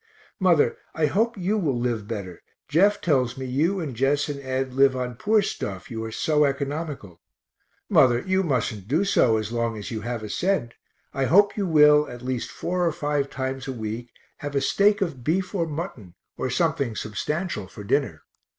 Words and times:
Mother, 0.39 0.77
I 0.95 1.05
hope 1.05 1.37
you 1.37 1.59
will 1.59 1.79
live 1.79 2.07
better 2.07 2.41
Jeff 2.67 3.01
tells 3.01 3.37
me 3.37 3.45
you 3.45 3.79
and 3.79 3.95
Jess 3.95 4.29
and 4.29 4.39
Ed 4.39 4.73
live 4.73 4.95
on 4.95 5.13
poor 5.13 5.43
stuff, 5.43 5.91
you 5.91 6.03
are 6.03 6.11
so 6.11 6.43
economical. 6.43 7.21
Mother, 7.87 8.19
you 8.21 8.41
mustn't 8.41 8.87
do 8.87 9.05
so 9.05 9.37
as 9.37 9.51
long 9.51 9.77
as 9.77 9.91
you 9.91 10.01
have 10.01 10.23
a 10.23 10.29
cent 10.31 10.73
I 11.13 11.25
hope 11.25 11.55
you 11.55 11.67
will, 11.67 12.07
at 12.09 12.23
least 12.23 12.49
four 12.49 12.83
or 12.83 12.91
five 12.91 13.29
times 13.29 13.67
a 13.67 13.73
week, 13.73 14.09
have 14.37 14.55
a 14.55 14.61
steak 14.61 15.01
of 15.01 15.23
beef 15.23 15.53
or 15.53 15.67
mutton, 15.67 16.15
or 16.35 16.49
something 16.49 16.95
substantial 16.95 17.67
for 17.67 17.83
dinner. 17.83 18.23